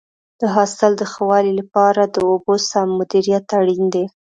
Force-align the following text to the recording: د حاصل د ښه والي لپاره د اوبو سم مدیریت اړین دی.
د 0.39 0.41
حاصل 0.55 0.91
د 0.97 1.01
ښه 1.11 1.21
والي 1.29 1.53
لپاره 1.59 2.01
د 2.05 2.17
اوبو 2.29 2.53
سم 2.69 2.87
مدیریت 2.99 3.45
اړین 3.59 3.83
دی. 3.93 4.05